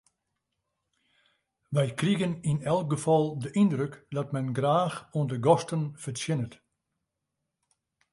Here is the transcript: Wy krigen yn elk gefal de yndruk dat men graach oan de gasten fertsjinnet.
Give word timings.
Wy 1.75 1.87
krigen 1.99 2.33
yn 2.49 2.59
elk 2.73 2.87
gefal 2.93 3.25
de 3.43 3.49
yndruk 3.61 3.93
dat 4.15 4.31
men 4.33 4.49
graach 4.57 4.95
oan 5.17 5.27
de 5.31 5.37
gasten 5.45 5.83
fertsjinnet. 6.01 6.53